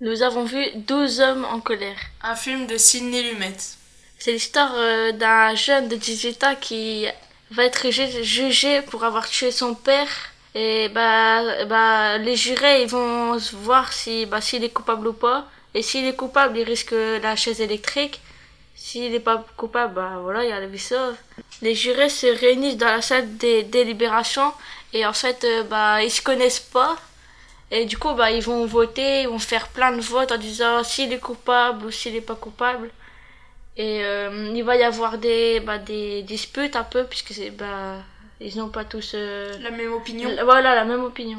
[0.00, 1.96] Nous avons vu 12 hommes en colère.
[2.22, 3.56] Un film de Sidney Lumet.
[4.18, 7.06] C'est l'histoire euh, d'un jeune de 18 ans qui
[7.50, 10.08] va être ju- jugé pour avoir tué son père.
[10.54, 15.46] Et bah, bah, les jurés ils vont voir si, bah, s'il est coupable ou pas.
[15.74, 18.20] Et s'il est coupable, il risque la chaise électrique.
[18.76, 21.16] S'il n'est pas coupable, bah voilà, il y a la vie sauve.
[21.62, 24.52] Les jurés se réunissent dans la salle des délibérations
[24.92, 26.96] et en fait, euh, bah, ils se connaissent pas.
[27.70, 30.84] Et du coup, bah, ils vont voter, ils vont faire plein de votes en disant
[30.84, 32.90] s'il est coupable ou s'il n'est pas coupable.
[33.76, 37.96] Et euh, il va y avoir des, bah, des disputes un peu, puisque c'est, bah,
[38.40, 40.30] ils n'ont pas tous euh, La même opinion.
[40.44, 41.38] voilà, la même opinion.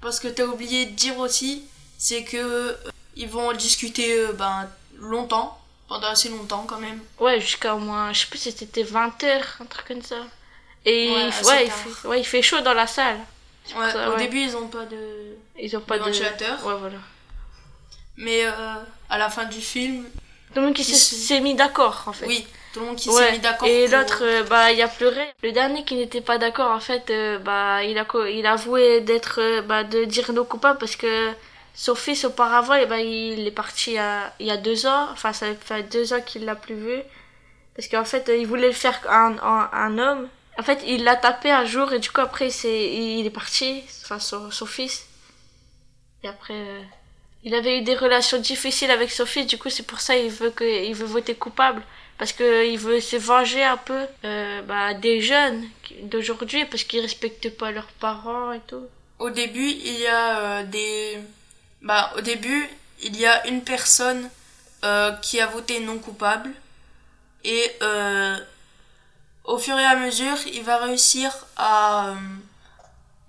[0.00, 1.64] Parce que t'as oublié de dire aussi,
[1.98, 2.72] c'est que euh,
[3.14, 4.68] ils vont discuter ben,
[4.98, 7.00] longtemps, pendant assez longtemps quand même.
[7.20, 10.16] Ouais, jusqu'à au moins, je sais plus si c'était 20 heures, un truc comme ça.
[10.84, 11.76] Et Ouais, il, assez ouais, il tard.
[11.78, 13.18] fait, ouais, il fait chaud dans la salle.
[13.76, 14.18] Ouais, ça, au ouais.
[14.18, 15.36] début, ils ont pas de.
[15.58, 16.04] Ils ont pas de.
[16.04, 16.64] ventilateur.
[16.66, 16.98] Ouais, voilà.
[18.16, 18.50] Mais euh,
[19.10, 20.04] à la fin du film,
[20.52, 22.26] Tout le monde qui s'est se- s'est mis d'accord, en fait.
[22.26, 23.66] oui, tout le monde qui s'est mis d'accord.
[23.66, 25.24] Et pour- l'autre, euh, bah, il a pleuré.
[25.42, 29.00] Le dernier qui n'était pas d'accord, en fait, euh, bah, il a, il a avoué
[29.00, 31.32] d'être, bah, de dire non coupable parce que
[31.74, 34.86] son fils, auparavant, eh ben, il est parti il y a, il y a deux
[34.86, 35.08] ans.
[35.12, 36.98] Enfin, ça fait deux ans qu'il l'a plus vu.
[37.74, 40.28] Parce qu'en fait, il voulait le faire un, un, un homme.
[40.58, 43.82] En fait, il l'a tapé un jour et du coup, après, c'est, il est parti.
[44.02, 45.06] Enfin, son, son fils.
[46.22, 46.80] Et après, euh,
[47.42, 49.46] il avait eu des relations difficiles avec son fils.
[49.46, 51.82] Du coup, c'est pour ça il veut que, il veut voter coupable
[52.18, 55.64] parce que il veut se venger un peu euh, bah, des jeunes
[56.04, 58.86] d'aujourd'hui parce qu'ils respectent pas leurs parents et tout.
[59.18, 61.18] Au début, il y a euh, des.
[61.82, 62.68] Bah, au début,
[63.02, 64.30] il y a une personne
[65.22, 66.50] qui a voté non coupable.
[67.42, 67.70] Et
[69.44, 72.08] au fur et à mesure, il va réussir à.
[72.08, 72.14] euh,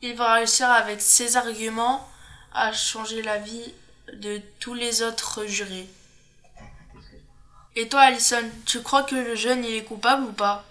[0.01, 2.07] il va réussir avec ses arguments
[2.53, 3.73] à changer la vie
[4.13, 5.87] de tous les autres jurés.
[7.75, 10.63] Et toi, Alison, tu crois que le jeune il est coupable ou pas?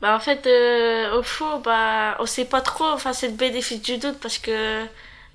[0.00, 3.82] Bah en fait euh, au fond bah on sait pas trop enfin c'est le bénéfice
[3.82, 4.84] du doute parce que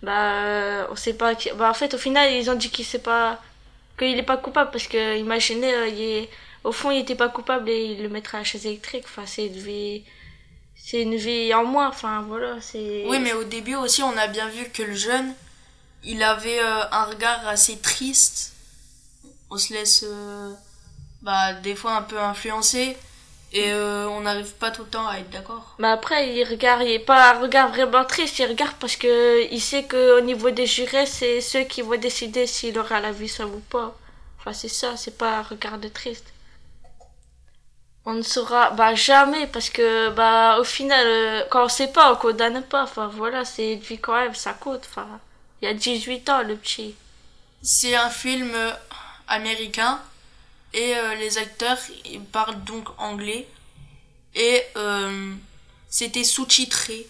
[0.01, 1.51] bah euh, on sait pas qui...
[1.51, 3.41] bah en fait au final ils ont dit qu'il sait pas
[3.97, 6.29] qu'il est pas coupable parce que imaginez euh, il est...
[6.63, 9.25] au fond il était pas coupable et il le mettrait à la chaise électrique enfin
[9.25, 10.03] c'est une vie
[10.83, 14.27] c'est une vie en moins enfin voilà c'est Oui, mais au début aussi, on a
[14.27, 15.33] bien vu que le jeune,
[16.03, 18.51] il avait euh, un regard assez triste.
[19.49, 20.51] On se laisse, euh,
[21.21, 22.97] bah, des fois un peu influencer
[23.53, 25.75] et euh, on n'arrive pas tout le temps à être d'accord.
[25.79, 29.49] Mais après, il regarde, il est pas un regard vraiment triste, il regarde parce que
[29.53, 33.11] il sait que au niveau des jurés, c'est ceux qui vont décider s'il aura la
[33.13, 33.95] vie sauve ou pas.
[34.39, 36.32] Enfin, c'est ça, c'est pas un regard de triste.
[38.05, 42.11] On ne saura bah jamais parce que bah au final euh, quand on sait pas
[42.11, 45.07] on condamne pas enfin voilà c'est vie quand même ça coûte enfin
[45.63, 46.93] il y a 18 ans le petit
[47.61, 48.73] C'est un film euh,
[49.29, 50.01] américain
[50.73, 53.47] et euh, les acteurs ils parlent donc anglais
[54.35, 55.33] et euh,
[55.89, 57.07] c'était sous-titré.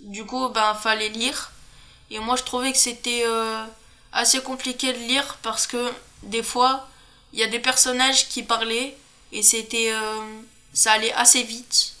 [0.00, 1.52] Du coup, ben fallait lire
[2.10, 3.24] et moi je trouvais que c'était
[4.12, 5.92] assez compliqué de lire parce que
[6.22, 6.88] des fois
[7.34, 8.96] il y a des personnages qui parlaient
[9.32, 10.20] et c'était euh,
[10.72, 11.94] ça allait assez vite.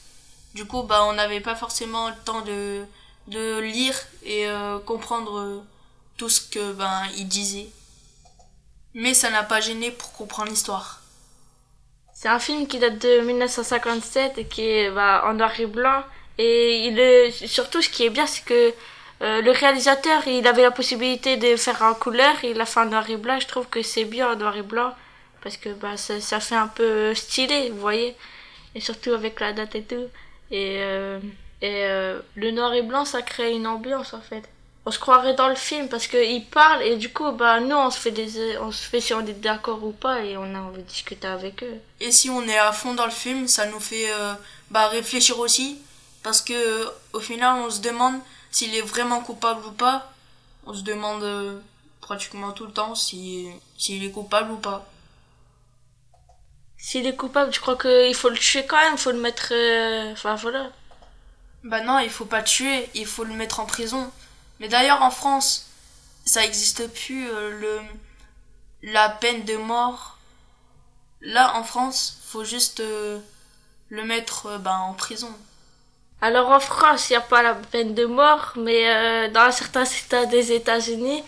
[0.54, 2.84] Du coup, ben on n'avait pas forcément le temps de
[3.28, 3.94] de lire
[4.24, 5.62] et euh, comprendre euh,
[6.16, 7.68] tout ce que ben il disait.
[8.94, 11.00] Mais ça n'a pas gêné pour comprendre l'histoire.
[12.14, 16.02] C'est un film qui date de 1957 et qui est bah, en noir et blanc.
[16.38, 18.72] Et il est, surtout, ce qui est bien, c'est que
[19.22, 22.34] euh, le réalisateur, il avait la possibilité de faire en couleur.
[22.44, 23.40] Il a fait en noir et blanc.
[23.40, 24.92] Je trouve que c'est bien en noir et blanc
[25.42, 28.16] parce que bah, ça, fait un peu stylé, vous voyez.
[28.74, 30.08] Et surtout avec la date et tout.
[30.50, 31.18] Et, euh,
[31.60, 34.48] et euh, le noir et blanc, ça crée une ambiance en fait.
[34.84, 37.90] On se croirait dans le film parce qu'il parle et du coup, bah, nous, on
[37.90, 40.58] se fait des, on se fait si on est d'accord ou pas et on a
[40.58, 41.76] envie de discuter avec eux.
[42.00, 44.34] Et si on est à fond dans le film, ça nous fait euh,
[44.70, 45.78] bah, réfléchir aussi.
[46.22, 48.14] Parce que au final, on se demande
[48.50, 50.12] s'il est vraiment coupable ou pas.
[50.66, 51.60] On se demande
[52.00, 54.91] pratiquement tout le temps si s'il est coupable ou pas.
[56.84, 59.50] S'il est coupable, je crois qu'il faut le tuer quand même, il faut le mettre.
[59.52, 60.64] euh, Enfin voilà.
[61.64, 64.10] Bah non, il faut pas tuer, il faut le mettre en prison.
[64.58, 65.66] Mais d'ailleurs en France,
[66.24, 67.80] ça existe plus euh, le
[68.82, 70.18] la peine de mort.
[71.20, 73.20] Là en France, faut juste euh,
[73.90, 75.32] le mettre bah, en prison.
[76.20, 80.26] Alors en France, il n'y a pas la peine de mort, mais dans certains états
[80.26, 81.22] des États-Unis,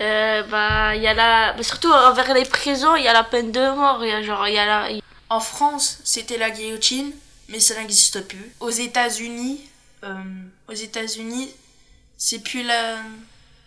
[0.00, 1.62] euh, bah il y a la.
[1.62, 4.04] surtout envers les prisons, il y a la peine de mort.
[4.04, 4.99] Il y a genre il y a la.
[5.30, 7.12] En France, c'était la guillotine,
[7.48, 8.52] mais ça n'existe plus.
[8.60, 9.60] Aux États-Unis,
[10.04, 10.14] euh,
[10.68, 11.50] aux États-Unis,
[12.18, 12.98] c'est plus la,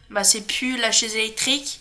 [0.10, 1.80] bah c'est plus la chaise électrique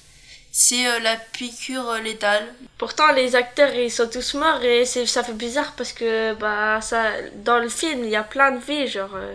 [0.55, 2.47] c'est euh, la piqûre euh, létale.
[2.77, 6.79] Pourtant, les acteurs, ils sont tous morts et c'est- ça fait bizarre parce que bah
[6.83, 9.15] ça, dans le film, il y a plein de vies, genre.
[9.15, 9.35] euh,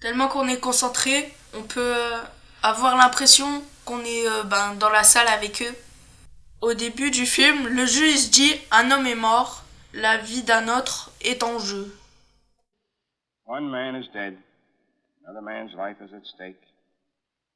[0.00, 1.94] Tellement qu'on est concentré, on peut
[2.62, 5.74] avoir l'impression qu'on est ben, dans la salle avec eux.
[6.62, 9.64] Au début du film, le juge dit un homme est mort,
[9.94, 11.92] la vie d'un autre est en jeu.
[13.46, 14.36] One man is dead.
[15.26, 16.62] Another man's life is at stake.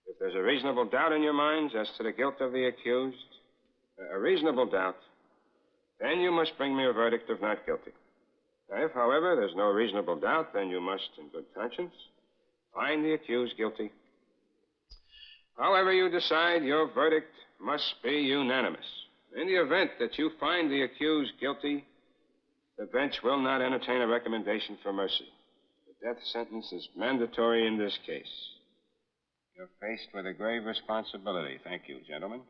[0.09, 3.31] If there's a reasonable doubt in your minds as to the guilt of the accused,
[4.13, 4.99] a reasonable doubt,
[6.01, 7.93] then you must bring me a verdict of not guilty.
[8.73, 11.95] If, however, there's no reasonable doubt, then you must, in good conscience,
[12.75, 13.93] find the accused guilty.
[15.57, 18.85] However you decide, your verdict must be unanimous.
[19.37, 21.85] In the event that you find the accused guilty,
[22.79, 25.29] the bench will not entertain a recommendation for mercy.
[25.87, 28.33] The death sentence is mandatory in this case.
[29.57, 31.59] You're faced with a grave responsibility.
[31.65, 32.43] Thank you, gentlemen.